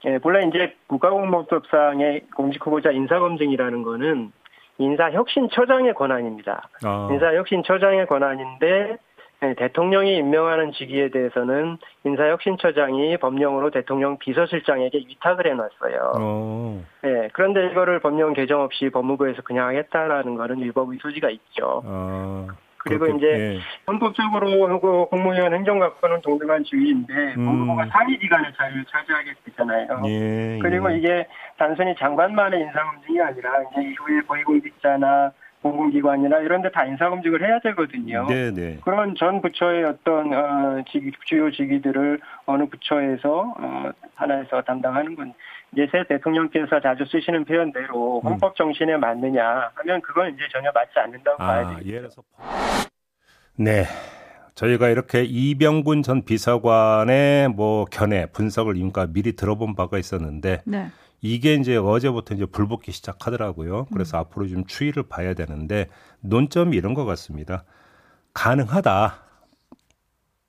예, 0.05 0.19
본래 0.19 0.45
이제 0.47 0.75
국가공무법상의 0.85 2.27
공직 2.35 2.65
후보자 2.65 2.91
인사검증이라는 2.91 3.83
거는 3.83 4.31
인사혁신처장의 4.77 5.95
권한입니다. 5.95 6.69
아. 6.85 7.09
인사혁신처장의 7.11 8.05
권한인데 8.05 8.97
예, 9.43 9.53
대통령이 9.53 10.17
임명하는 10.17 10.71
직위에 10.71 11.09
대해서는 11.09 11.77
인사혁신처장이 12.05 13.17
법령으로 13.17 13.69
대통령 13.69 14.17
비서실장에게 14.17 14.97
위탁을 15.07 15.45
해놨어요. 15.45 16.13
어. 16.19 16.83
예, 17.05 17.29
그런데 17.33 17.67
이거를 17.71 17.99
법령 17.99 18.33
개정 18.33 18.61
없이 18.61 18.89
법무부에서 18.89 19.43
그냥 19.43 19.67
하겠다라는 19.67 20.35
거는 20.35 20.59
위법의 20.63 20.97
소지가 21.01 21.29
있죠. 21.29 21.83
아. 21.85 22.47
그리고 22.79 23.05
그렇게- 23.05 23.17
이제 23.17 23.27
예. 23.27 23.59
헌법적으로 23.85 24.79
그 24.79 25.05
공무원 25.09 25.53
행정각과는 25.53 26.21
동등한 26.21 26.63
지위인데 26.63 27.13
음. 27.37 27.45
법무부가 27.45 27.85
상위기관의 27.87 28.53
자리를 28.57 28.85
차지하게 28.85 29.33
되잖아요. 29.45 29.87
예. 30.05 30.59
그리고 30.61 30.91
예. 30.93 30.97
이게 30.97 31.27
단순히 31.57 31.93
장관만의 31.95 32.61
인사검증이 32.61 33.19
아니라 33.21 33.51
이제 33.71 33.81
이후에 33.81 34.21
고위공직자나 34.27 35.31
공공기관이나 35.61 36.39
이런 36.39 36.61
데 36.61 36.69
다 36.69 36.85
인사검증을 36.85 37.41
해야 37.41 37.59
되거든요. 37.59 38.25
네, 38.27 38.51
네. 38.51 38.77
그런 38.83 39.15
전 39.15 39.41
부처의 39.41 39.83
어떤 39.85 40.33
어, 40.33 40.83
직위, 40.91 41.11
주요 41.25 41.49
직위들을 41.51 42.19
어느 42.45 42.65
부처에서 42.67 43.53
어, 43.57 43.91
하나에서 44.15 44.61
담당하는 44.61 45.15
건 45.15 45.33
이제 45.73 45.87
새 45.91 46.03
대통령께서 46.07 46.79
자주 46.81 47.05
쓰시는 47.05 47.45
표현대로 47.45 48.21
음. 48.23 48.27
헌법 48.29 48.55
정신에 48.55 48.97
맞느냐 48.97 49.71
하면 49.75 50.01
그건 50.01 50.33
이제 50.33 50.43
전혀 50.51 50.71
맞지 50.73 50.91
않는다고 50.95 51.37
봐야 51.37 51.67
아. 51.67 51.79
예를 51.83 51.99
들어서 52.01 52.21
네. 53.57 53.83
저희가 54.55 54.89
이렇게 54.89 55.23
이병군 55.23 56.01
전 56.01 56.23
비서관의 56.25 57.49
뭐 57.49 57.85
견해 57.85 58.25
분석을 58.33 58.75
인가 58.77 59.05
미리 59.07 59.35
들어본 59.35 59.75
바가 59.75 59.97
있었는데 59.99 60.61
네. 60.65 60.87
이게 61.21 61.55
이제 61.55 61.75
어제부터 61.75 62.35
이제 62.35 62.45
불붙기 62.45 62.91
시작하더라고요. 62.91 63.85
그래서 63.91 64.17
앞으로 64.17 64.47
좀 64.47 64.65
추이를 64.65 65.03
봐야 65.03 65.33
되는데 65.33 65.89
논점이 66.21 66.77
이런 66.77 66.93
것 66.93 67.05
같습니다. 67.05 67.63
가능하다. 68.33 69.23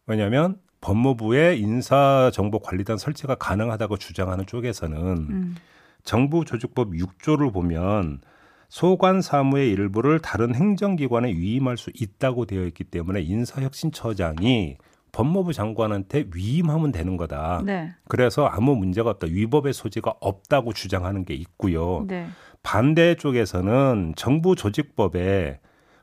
왜냐하면 0.06 0.60
법무부의 0.80 1.60
인사정보관리단 1.60 2.98
설치가 2.98 3.34
가능하다고 3.34 3.96
주장하는 3.96 4.46
쪽에서는 4.46 4.96
음. 4.96 5.56
정부 6.04 6.44
조직법 6.44 6.92
6조를 6.92 7.52
보면 7.52 8.20
소관 8.68 9.22
사무의 9.22 9.70
일부를 9.70 10.20
다른 10.20 10.54
행정기관에 10.54 11.30
위임할 11.32 11.78
수 11.78 11.90
있다고 11.94 12.44
되어 12.44 12.64
있기 12.66 12.84
때문에 12.84 13.22
인사혁신처장이 13.22 14.76
법무부 15.18 15.52
장관한테 15.52 16.26
위임하면 16.32 16.92
되는 16.92 17.16
거다. 17.16 17.62
네. 17.64 17.90
그래서 18.06 18.46
아무 18.46 18.76
문제가 18.76 19.10
없다. 19.10 19.26
위법의 19.26 19.72
소지가 19.72 20.14
없다고 20.20 20.72
주장하는 20.72 21.24
게 21.24 21.34
있고요. 21.34 22.04
네. 22.06 22.28
반대 22.62 23.16
쪽에서는 23.16 24.12
정부 24.16 24.54
조직법에 24.54 25.58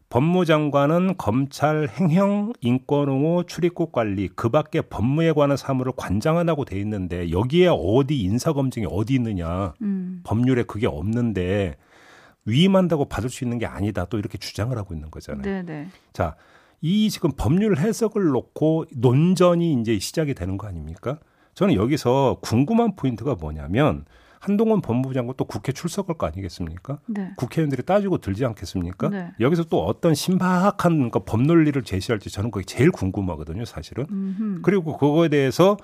법무장관은 0.09 1.15
검찰 1.17 1.87
행형 1.87 2.51
인권옹호 2.59 3.43
출입국 3.43 3.93
관리 3.93 4.27
그 4.35 4.49
밖에 4.49 4.81
법무에 4.81 5.31
관한 5.31 5.55
사무를 5.55 5.93
관장하다고 5.95 6.65
돼 6.65 6.77
있는데 6.81 7.31
여기에 7.31 7.69
어디 7.71 8.19
인사 8.19 8.51
검증이 8.51 8.85
어디 8.89 9.13
있느냐 9.13 9.75
음. 9.81 10.23
법률에 10.25 10.63
그게 10.63 10.87
없는데 10.87 11.77
위임한다고 12.43 13.05
받을 13.05 13.29
수 13.29 13.45
있는 13.45 13.59
게 13.59 13.65
아니다 13.65 14.05
또 14.09 14.19
이렇게 14.19 14.37
주장을 14.37 14.77
하고 14.77 14.93
있는 14.93 15.09
거잖아요. 15.09 15.41
네, 15.41 15.63
네. 15.63 15.87
자, 16.11 16.35
이 16.81 17.09
지금 17.09 17.31
법률 17.35 17.77
해석을 17.77 18.25
놓고 18.25 18.85
논전이 18.95 19.73
이제 19.81 19.97
시작이 19.99 20.33
되는 20.33 20.57
거 20.57 20.67
아닙니까? 20.67 21.19
저는 21.53 21.75
여기서 21.75 22.39
궁금한 22.41 22.95
포인트가 22.95 23.35
뭐냐면 23.35 24.05
한동훈 24.39 24.81
법무부 24.81 25.13
장관 25.15 25.35
또 25.37 25.45
국회 25.45 25.71
출석할 25.71 26.17
거 26.17 26.27
아니겠습니까? 26.27 26.99
네. 27.07 27.31
국회의원들이 27.37 27.83
따지고 27.83 28.19
들지 28.19 28.45
않겠습니까? 28.45 29.09
네. 29.09 29.31
여기서 29.39 29.63
또 29.63 29.83
어떤 29.83 30.13
신박한 30.13 30.77
그러니까 30.77 31.19
법 31.19 31.41
논리를 31.41 31.81
제시할지 31.81 32.29
저는 32.29 32.51
그게 32.51 32.63
제일 32.63 32.91
궁금하거든요, 32.91 33.65
사실은. 33.65 34.05
음흠. 34.11 34.61
그리고 34.61 34.97
그거에 34.97 35.29
대해서 35.29 35.77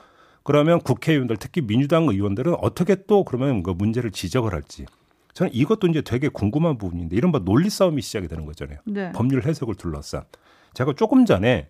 그러면 0.43 0.79
국회의원들 0.79 1.37
특히 1.37 1.61
민주당 1.61 2.03
의원들은 2.03 2.55
어떻게 2.61 2.95
또 3.07 3.23
그러면 3.23 3.63
그 3.63 3.71
문제를 3.71 4.11
지적을 4.11 4.53
할지 4.53 4.85
저는 5.33 5.53
이것도 5.53 5.87
이제 5.87 6.01
되게 6.01 6.27
궁금한 6.29 6.77
부분인데 6.77 7.15
이른바 7.15 7.39
논리 7.39 7.69
싸움이 7.69 8.01
시작이 8.01 8.27
되는 8.27 8.45
거잖아요. 8.45 8.79
네. 8.85 9.11
법률 9.13 9.43
해석을 9.45 9.75
둘러싼. 9.75 10.23
제가 10.73 10.93
조금 10.95 11.25
전에 11.25 11.67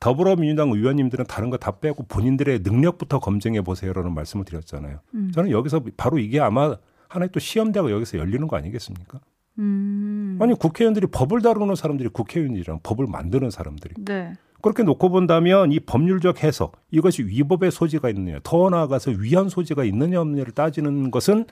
더불어민주당 0.00 0.70
의원님들은 0.70 1.26
다른 1.26 1.50
거 1.50 1.56
다 1.56 1.78
빼고 1.78 2.04
본인들의 2.08 2.60
능력부터 2.64 3.20
검증해 3.20 3.62
보세요라는 3.62 4.12
말씀을 4.12 4.44
드렸잖아요. 4.44 4.98
음. 5.14 5.30
저는 5.32 5.50
여기서 5.50 5.82
바로 5.96 6.18
이게 6.18 6.40
아마 6.40 6.76
하나의 7.08 7.30
또 7.32 7.40
시험대가 7.40 7.90
여기서 7.90 8.18
열리는 8.18 8.46
거 8.48 8.56
아니겠습니까? 8.56 9.20
음. 9.60 10.36
아니 10.40 10.54
국회의원들이 10.54 11.06
법을 11.08 11.42
다루는 11.42 11.76
사람들이 11.76 12.08
국회의원이랑 12.08 12.80
법을 12.82 13.06
만드는 13.06 13.50
사람들이 13.50 13.94
네. 14.04 14.32
그렇게 14.60 14.82
놓고 14.82 15.10
본다면 15.10 15.70
이 15.72 15.78
법률적 15.78 16.42
해석 16.42 16.76
이것이 16.90 17.22
위법의 17.22 17.70
소지가 17.70 18.08
있느냐 18.10 18.40
더 18.42 18.68
나아가서 18.70 19.12
위헌 19.12 19.48
소지가 19.48 19.84
있느냐 19.84 20.20
없느냐를 20.20 20.52
따지는 20.52 21.10
것은 21.10 21.46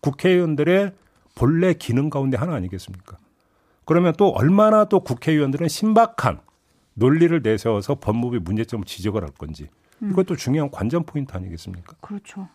국회의원들의 0.00 0.92
본래 1.34 1.74
기능 1.74 2.10
가운데 2.10 2.36
하나 2.36 2.54
아니겠습니까? 2.54 3.18
그러면 3.84 4.14
또 4.16 4.28
얼마나 4.30 4.84
또 4.84 5.00
국회의원들은 5.00 5.68
신박한 5.68 6.40
논리를 6.94 7.40
내세워서 7.42 7.96
법무부의 7.96 8.40
문제점을 8.40 8.84
지적을 8.84 9.22
할 9.22 9.30
건지 9.30 9.68
음. 10.02 10.10
이것도 10.10 10.36
중요한 10.36 10.70
관전 10.70 11.04
포인트 11.04 11.34
아니겠습니까? 11.34 11.94
그렇죠. 12.00 12.48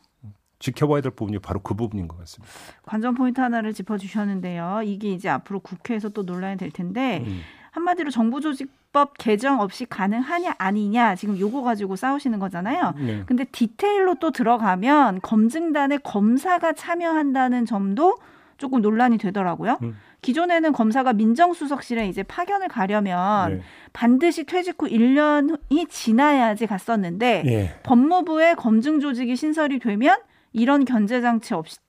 지켜봐야 0.60 1.02
될 1.02 1.12
부분이 1.12 1.40
바로 1.40 1.60
그 1.60 1.74
부분인 1.74 2.08
것 2.08 2.18
같습니다. 2.20 2.54
관전 2.84 3.16
포인트 3.16 3.42
하나를 3.42 3.74
짚어주셨는데요. 3.74 4.82
이게 4.86 5.12
이제 5.12 5.28
앞으로 5.28 5.60
국회에서 5.60 6.10
또 6.10 6.24
논란이 6.24 6.58
될 6.58 6.72
텐데 6.72 7.24
음. 7.26 7.42
한마디로 7.72 8.12
정부조직법 8.12 9.18
개정 9.18 9.60
없이 9.62 9.86
가능하냐 9.86 10.56
아니냐 10.58 11.16
지금 11.16 11.40
요거 11.40 11.62
가지고 11.64 11.96
싸우시는 11.96 12.40
거잖아요. 12.40 12.94
네. 12.98 13.24
근데 13.26 13.46
디테일로 13.46 14.16
또 14.16 14.32
들어가면 14.32 15.22
검증단에 15.22 15.98
검사가 15.98 16.74
참여한다는 16.74 17.66
점도 17.66 18.18
조금 18.58 18.82
논란이 18.82 19.18
되더라고요. 19.18 19.80
음. 19.82 19.98
기존에는 20.22 20.72
검사가 20.74 21.14
민정수석실에 21.14 22.08
이제 22.08 22.22
파견을 22.22 22.68
가려면 22.68 23.56
네. 23.56 23.62
반드시 23.92 24.44
퇴직 24.44 24.80
후 24.80 24.88
1년이 24.88 25.90
지나야지 25.90 26.68
갔었는데 26.68 27.44
예. 27.48 27.80
법무부의 27.82 28.56
검증 28.56 29.00
조직이 29.00 29.36
신설이 29.36 29.80
되면 29.80 30.20
이런 30.54 30.86
견제 30.86 31.22
장치 31.22 31.56
없이 31.56 31.80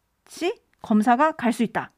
검사가 0.81 1.33
갈 1.33 1.53
수 1.53 1.63
있다. 1.63 1.91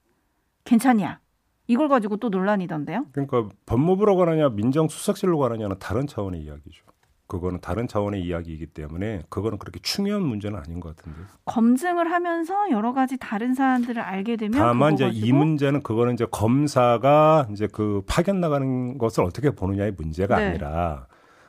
괜찮냐? 0.64 1.20
이걸 1.66 1.88
가지고 1.88 2.16
또 2.16 2.28
논란이던데요. 2.28 3.06
그러니까 3.12 3.48
법무부로 3.66 4.16
가느냐 4.16 4.50
민정수석실로 4.50 5.38
가느냐는 5.38 5.76
다른 5.78 6.06
차원의 6.06 6.42
이야기죠. 6.42 6.84
그거는 7.26 7.60
다른 7.60 7.88
차원의 7.88 8.22
이야기이기 8.22 8.66
때문에 8.66 9.22
그거는 9.30 9.58
그렇게 9.58 9.80
중요한 9.82 10.22
문제는 10.22 10.58
아닌 10.58 10.78
것 10.78 10.94
같은데. 10.94 11.18
검증을 11.46 12.10
하면서 12.10 12.70
여러 12.70 12.92
가지 12.92 13.16
다른 13.18 13.54
사안들을 13.54 14.00
알게 14.00 14.36
되면 14.36 14.58
다만 14.58 14.94
이제 14.94 15.08
이 15.08 15.32
문제는 15.32 15.82
그거는 15.82 16.14
이제 16.14 16.26
검사가 16.30 17.48
이제 17.50 17.66
그 17.66 18.02
파견 18.06 18.40
나가는 18.40 18.98
것을 18.98 19.24
어떻게 19.24 19.50
보느냐의 19.50 19.92
문제가 19.92 20.36
네. 20.36 20.48
아니라 20.48 21.06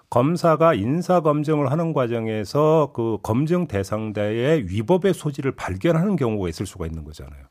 검사가 0.10 0.76
인사 0.76 1.20
검증을 1.20 1.72
하는 1.72 1.92
과정에서 1.92 2.92
그 2.96 3.18
검증 3.22 3.68
대상자의 3.68 4.70
위법의 4.70 5.14
소지를 5.14 5.52
발견하는 5.52 6.16
경우가 6.16 6.48
있을 6.48 6.66
수가 6.66 6.86
있는 6.86 7.04
거잖아요. 7.04 7.44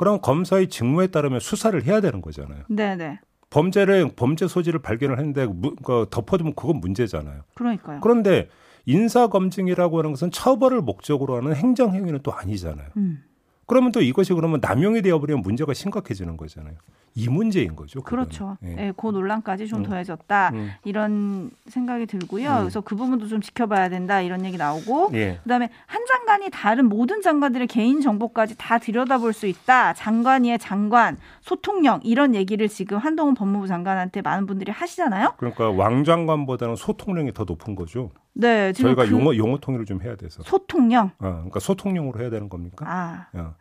그럼 0.00 0.18
검사의 0.22 0.70
직무에 0.70 1.08
따르면 1.08 1.40
수사를 1.40 1.80
해야 1.84 2.00
되는 2.00 2.22
거잖아요. 2.22 2.62
네네. 2.70 3.20
범죄를 3.50 4.10
범죄 4.16 4.48
소지를 4.48 4.80
발견을 4.80 5.18
했는데 5.18 5.44
무- 5.46 5.74
그 5.84 6.06
덮어두면 6.10 6.54
그건 6.54 6.80
문제잖아요. 6.80 7.42
그러니까요. 7.54 8.00
그런데 8.00 8.48
인사 8.86 9.26
검증이라고 9.26 9.98
하는 9.98 10.10
것은 10.12 10.30
처벌을 10.30 10.80
목적으로 10.80 11.36
하는 11.36 11.54
행정 11.54 11.92
행위는 11.92 12.20
또 12.22 12.32
아니잖아요. 12.32 12.88
음, 12.96 13.22
그러면 13.70 13.92
또 13.92 14.02
이것이 14.02 14.34
그러면 14.34 14.58
남용이 14.60 15.00
되어버리면 15.00 15.42
문제가 15.42 15.74
심각해지는 15.74 16.36
거잖아요. 16.36 16.74
이 17.14 17.28
문제인 17.28 17.76
거죠. 17.76 18.02
그거는. 18.02 18.24
그렇죠. 18.24 18.56
예. 18.64 18.76
예, 18.78 18.92
그 18.96 19.06
논란까지 19.06 19.68
좀 19.68 19.80
음. 19.80 19.84
더해졌다 19.84 20.50
음. 20.54 20.70
이런 20.82 21.52
생각이 21.68 22.06
들고요. 22.06 22.50
음. 22.50 22.58
그래서 22.62 22.80
그 22.80 22.96
부분도 22.96 23.28
좀 23.28 23.40
지켜봐야 23.40 23.88
된다 23.88 24.22
이런 24.22 24.44
얘기 24.44 24.56
나오고 24.56 25.10
예. 25.12 25.38
그다음에 25.44 25.70
한 25.86 26.04
장관이 26.04 26.50
다른 26.50 26.86
모든 26.86 27.22
장관들의 27.22 27.68
개인 27.68 28.00
정보까지 28.00 28.56
다 28.58 28.78
들여다볼 28.78 29.32
수 29.32 29.46
있다. 29.46 29.94
장관위의 29.94 30.58
장관 30.58 31.16
소통령 31.40 32.00
이런 32.02 32.34
얘기를 32.34 32.68
지금 32.68 32.98
한동훈 32.98 33.34
법무부 33.34 33.68
장관한테 33.68 34.20
많은 34.20 34.46
분들이 34.46 34.72
하시잖아요. 34.72 35.34
그러니까 35.36 35.70
왕 35.70 36.02
장관보다는 36.02 36.74
소통령이 36.74 37.32
더 37.32 37.44
높은 37.44 37.76
거죠. 37.76 38.10
네, 38.32 38.72
저희가 38.72 39.04
그 39.06 39.10
용어 39.10 39.36
용어 39.36 39.58
통일을 39.58 39.84
좀 39.86 40.02
해야 40.02 40.16
돼서. 40.16 40.42
소통령. 40.44 41.10
아, 41.18 41.32
그러니까 41.32 41.60
소통령으로 41.60 42.20
해야 42.20 42.30
되는 42.30 42.48
겁니까? 42.48 42.86
아, 42.88 43.26
야. 43.36 43.54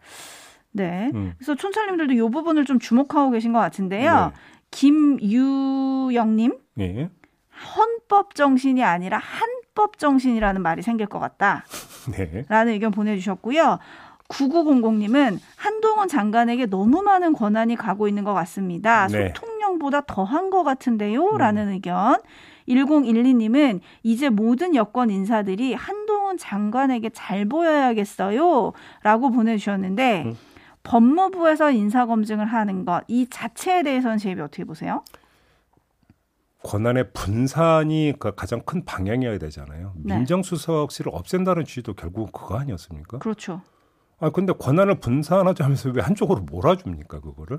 네. 0.72 1.12
음. 1.14 1.34
그래서 1.38 1.56
촌철님들도 1.56 2.14
이 2.14 2.30
부분을 2.30 2.66
좀 2.66 2.80
주목하고 2.80 3.32
계신 3.32 3.54
것 3.54 3.60
같은데요. 3.60 4.32
네. 4.34 4.40
김유영님 4.72 6.58
예. 6.80 7.10
헌법 7.76 8.36
정신이 8.36 8.84
아니라 8.84 9.18
한법 9.18 9.98
정신이라는 9.98 10.62
말이 10.62 10.82
생길 10.82 11.08
것 11.08 11.20
같다. 11.20 11.66
네. 12.12 12.46
라는 12.48 12.74
의견 12.74 12.92
보내주셨고요. 12.92 13.80
9900님은 14.30 15.40
한동훈 15.56 16.08
장관에게 16.08 16.68
너무 16.68 17.02
많은 17.02 17.34
권한이 17.34 17.76
가고 17.76 18.08
있는 18.08 18.24
것 18.24 18.34
같습니다. 18.36 19.08
네. 19.08 19.30
소통령보다 19.30 20.02
더한 20.02 20.52
것 20.52 20.64
같은데요. 20.64 21.38
라는 21.38 21.70
의견. 21.70 22.22
1012님은 22.70 23.80
이제 24.04 24.30
모든 24.30 24.76
여권 24.76 25.10
인사들이 25.10 25.74
한동훈 25.74 26.38
장관에게 26.38 27.10
잘 27.10 27.46
보여야겠어요. 27.46 28.74
라고 29.04 29.32
보내주셨는데 29.32 30.24
음. 30.28 30.36
법무부에서 30.84 31.72
인사검증을 31.72 32.46
하는 32.46 32.86
것, 32.86 33.04
이 33.08 33.28
자체에 33.30 33.84
대해서는 33.84 34.18
제입이 34.18 34.40
어떻게 34.42 34.64
보세요? 34.64 35.04
권한의 36.64 37.12
분산이 37.14 38.14
그 38.20 38.36
가장 38.36 38.62
큰 38.62 38.84
방향이어야 38.84 39.38
되잖아요. 39.38 39.94
네. 39.98 40.16
민정수석실을 40.18 41.12
없앤다는 41.14 41.64
취지도 41.66 41.94
결국 41.94 42.32
그거 42.32 42.58
아니었습니까? 42.58 43.20
그렇죠. 43.20 43.62
아 44.20 44.30
근데 44.30 44.52
권한을 44.52 45.00
분산하자면서 45.00 45.92
왜 45.92 46.02
한쪽으로 46.02 46.42
몰아줍니까 46.42 47.22
그거를? 47.22 47.58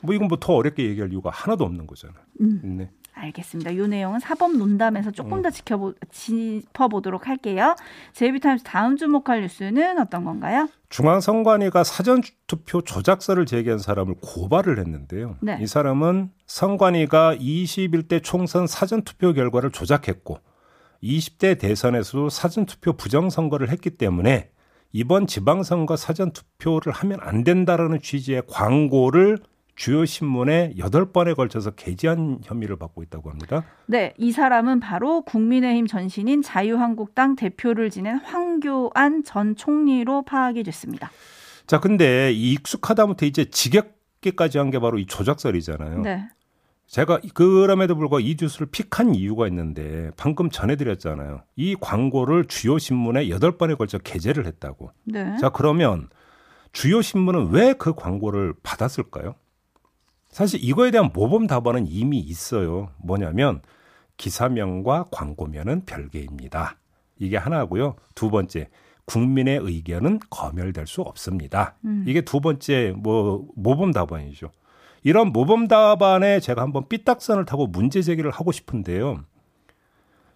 뭐 0.00 0.14
이건 0.14 0.28
뭐 0.28 0.38
더 0.40 0.54
어렵게 0.54 0.84
얘기할 0.88 1.12
이유가 1.12 1.30
하나도 1.30 1.64
없는 1.64 1.86
거잖아요. 1.86 2.20
음. 2.40 2.60
네. 2.78 2.90
알겠습니다. 3.18 3.70
이 3.70 3.76
내용은 3.88 4.20
사법 4.20 4.56
논담에서 4.56 5.10
조금 5.10 5.38
음. 5.38 5.42
더 5.42 5.50
지켜보, 5.50 5.94
짚어보도록 6.10 7.26
할게요. 7.28 7.74
제이비타임스 8.12 8.64
다음 8.64 8.96
주목할 8.96 9.42
뉴스는 9.42 9.98
어떤 9.98 10.24
건가요? 10.24 10.68
중앙선관위가 10.88 11.84
사전투표 11.84 12.82
조작설을 12.82 13.46
제기한 13.46 13.78
사람을 13.78 14.14
고발을 14.22 14.78
했는데요. 14.78 15.36
네. 15.40 15.58
이 15.60 15.66
사람은 15.66 16.30
선관위가 16.46 17.36
21대 17.36 18.22
총선 18.22 18.66
사전투표 18.66 19.32
결과를 19.32 19.70
조작했고 19.70 20.38
20대 21.02 21.58
대선에서도 21.58 22.28
사전투표 22.28 22.92
부정선거를 22.94 23.70
했기 23.70 23.90
때문에 23.90 24.50
이번 24.92 25.26
지방선거 25.26 25.96
사전투표를 25.96 26.92
하면 26.92 27.18
안 27.20 27.44
된다라는 27.44 28.00
취지의 28.00 28.42
광고를 28.48 29.38
주요 29.78 30.04
신문에 30.04 30.74
8번에 30.76 31.36
걸쳐서 31.36 31.70
게재한 31.70 32.40
혐의를 32.42 32.76
받고 32.76 33.04
있다고 33.04 33.30
합니다. 33.30 33.62
네, 33.86 34.12
이 34.18 34.32
사람은 34.32 34.80
바로 34.80 35.22
국민의힘 35.22 35.86
전신인 35.86 36.42
자유한국당 36.42 37.36
대표를 37.36 37.88
지낸 37.88 38.16
황교안 38.18 39.22
전 39.22 39.54
총리로 39.54 40.22
파악이 40.22 40.64
됐습니다. 40.64 41.12
자, 41.68 41.78
근데 41.78 42.32
이 42.32 42.54
익숙하다못해 42.54 43.26
이제 43.26 43.44
지겹게까지 43.44 44.58
한 44.58 44.70
게 44.70 44.80
바로 44.80 44.98
이 44.98 45.06
조작설이잖아요. 45.06 46.00
네, 46.00 46.28
제가 46.88 47.20
그럼에도 47.32 47.94
불구하고 47.94 48.18
이 48.18 48.36
뉴스를 48.38 48.66
픽한 48.72 49.14
이유가 49.14 49.46
있는데 49.46 50.10
방금 50.16 50.50
전해드렸잖아요. 50.50 51.42
이 51.54 51.76
광고를 51.80 52.46
주요 52.46 52.78
신문에 52.78 53.28
8번에 53.28 53.78
걸쳐 53.78 53.98
게재를 53.98 54.44
했다고. 54.44 54.90
네. 55.04 55.36
자, 55.36 55.50
그러면 55.50 56.08
주요 56.72 57.00
신문은 57.00 57.50
왜 57.52 57.74
그 57.74 57.94
광고를 57.94 58.54
받았을까요? 58.64 59.36
사실 60.30 60.62
이거에 60.62 60.90
대한 60.90 61.10
모범 61.12 61.46
답안은 61.46 61.86
이미 61.88 62.18
있어요. 62.18 62.90
뭐냐면 62.98 63.62
기사명과 64.16 65.06
광고명은 65.10 65.84
별개입니다. 65.86 66.76
이게 67.18 67.36
하나고요. 67.36 67.96
두 68.14 68.30
번째, 68.30 68.68
국민의 69.06 69.58
의견은 69.62 70.20
검열될 70.30 70.86
수 70.86 71.00
없습니다. 71.02 71.76
음. 71.84 72.04
이게 72.06 72.20
두 72.20 72.40
번째 72.40 72.92
뭐 72.96 73.46
모범 73.56 73.92
답안이죠. 73.92 74.50
이런 75.02 75.32
모범 75.32 75.68
답안에 75.68 76.40
제가 76.40 76.62
한번 76.62 76.88
삐딱선을 76.88 77.44
타고 77.46 77.66
문제 77.66 78.02
제기를 78.02 78.30
하고 78.30 78.52
싶은데요. 78.52 79.24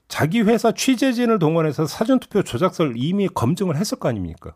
자기 0.09 0.42
회사 0.42 0.72
취재진을 0.72 1.38
동원해서 1.38 1.87
사전투표 1.87 2.42
조작설 2.42 2.94
이미 2.96 3.28
검증을 3.28 3.76
했을 3.76 3.98
거 3.98 4.09
아닙니까? 4.09 4.55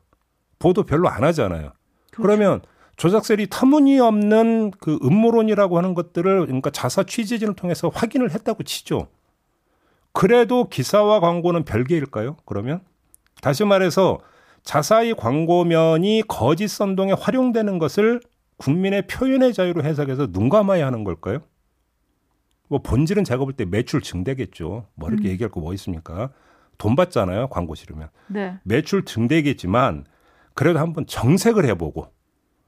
보도 0.59 0.85
별로 0.85 1.09
안 1.09 1.25
하잖아요. 1.25 1.72
그러면 2.12 2.62
조작설이 2.96 3.48
터무니없는 3.50 4.70
그 4.80 4.98
음모론이라고 5.02 5.76
하는 5.76 5.94
것들을 5.94 6.46
그러니까 6.46 6.70
자사 6.70 7.02
취재진을 7.02 7.54
통해서 7.54 7.88
확인을 7.88 8.30
했다고 8.30 8.62
치죠. 8.62 9.09
그래도 10.12 10.68
기사와 10.68 11.20
광고는 11.20 11.64
별개일까요? 11.64 12.37
그러면 12.46 12.80
다시 13.42 13.64
말해서 13.64 14.18
자사의 14.62 15.14
광고면이 15.14 16.22
거짓 16.26 16.68
선동에 16.68 17.12
활용되는 17.12 17.78
것을 17.78 18.20
국민의 18.56 19.06
표현의 19.06 19.52
자유로 19.52 19.82
해석해서 19.85 20.28
눈 20.32 20.48
감아야 20.48 20.87
하는 20.87 21.04
걸까요? 21.04 21.40
뭐 22.68 22.80
본질은 22.80 23.24
제가 23.24 23.44
볼 23.44 23.52
때 23.52 23.64
매출 23.66 24.00
증대겠죠. 24.00 24.87
뭐 24.94 25.09
이렇게 25.11 25.28
음. 25.28 25.30
얘기할 25.32 25.50
거 25.50 25.61
뭐 25.61 25.72
있습니까? 25.74 26.30
돈 26.78 26.96
받잖아요. 26.96 27.48
광고 27.48 27.74
싫으면. 27.74 28.09
네. 28.26 28.59
매출 28.64 29.04
증대겠지만 29.04 30.04
그래도 30.54 30.78
한번 30.78 31.06
정색을 31.06 31.64
해보고 31.66 32.09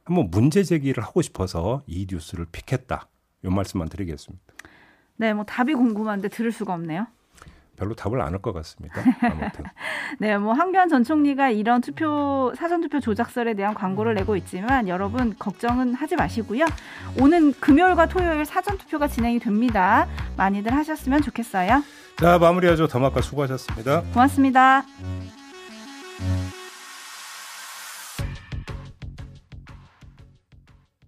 한번 0.09 0.29
문제 0.31 0.63
제기를 0.63 1.03
하고 1.05 1.21
싶어서 1.23 1.83
이 1.87 2.07
뉴스를 2.11 2.47
픽했다. 2.51 3.07
이 3.45 3.49
말씀만 3.49 3.89
드리겠습니다. 3.91 4.43
네, 5.17 5.35
뭐 5.35 5.45
답이 5.45 5.75
궁금한데 5.75 6.29
들을 6.29 6.51
수가 6.51 6.73
없네요. 6.75 7.07
별로 7.77 7.95
답을 7.95 8.21
안 8.23 8.33
할 8.33 8.41
것 8.41 8.53
같습니다. 8.55 9.03
아무튼. 9.21 9.65
네, 10.19 10.37
뭐 10.39 10.55
한교안 10.55 10.89
전 10.89 11.05
총리가 11.05 11.51
이런 11.51 11.81
투표 11.83 12.53
사전 12.57 12.81
투표 12.81 12.99
조작설에 13.01 13.53
대한 13.55 13.75
광고를 13.75 14.15
내고 14.15 14.35
있지만 14.37 14.89
여러분 14.89 15.37
걱정은 15.39 15.93
하지 15.95 16.17
마시고요. 16.17 16.65
오는 17.21 17.53
금요일과 17.53 18.07
토요일 18.09 18.45
사전 18.47 18.79
투표가 18.79 19.07
진행이 19.09 19.39
됩니다. 19.41 20.09
많이들 20.39 20.73
하셨으면 20.75 21.21
좋겠어요. 21.23 21.85
자, 22.17 22.39
마무리하죠. 22.39 22.89
더마카 22.89 23.21
수고하셨습니다. 23.21 24.03
고맙습니다. 24.15 24.85